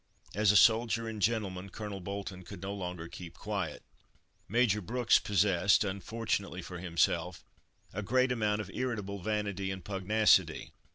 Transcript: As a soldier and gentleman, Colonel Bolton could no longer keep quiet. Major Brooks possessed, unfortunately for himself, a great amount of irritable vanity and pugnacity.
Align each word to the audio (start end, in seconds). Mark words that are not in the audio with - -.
As 0.33 0.51
a 0.51 0.57
soldier 0.57 1.07
and 1.07 1.21
gentleman, 1.21 1.69
Colonel 1.69 1.99
Bolton 1.99 2.41
could 2.43 2.63
no 2.63 2.73
longer 2.73 3.07
keep 3.07 3.35
quiet. 3.37 3.83
Major 4.49 4.81
Brooks 4.81 5.19
possessed, 5.19 5.83
unfortunately 5.83 6.63
for 6.63 6.79
himself, 6.79 7.43
a 7.93 8.01
great 8.01 8.31
amount 8.31 8.61
of 8.61 8.71
irritable 8.73 9.19
vanity 9.21 9.69
and 9.69 9.85
pugnacity. 9.85 10.71